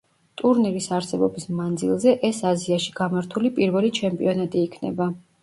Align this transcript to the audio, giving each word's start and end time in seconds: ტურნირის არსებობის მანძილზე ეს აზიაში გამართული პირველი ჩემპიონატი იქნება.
ტურნირის 0.41 0.87
არსებობის 0.99 1.45
მანძილზე 1.59 2.13
ეს 2.31 2.39
აზიაში 2.53 2.97
გამართული 3.01 3.53
პირველი 3.61 3.95
ჩემპიონატი 4.01 4.67
იქნება. 4.71 5.11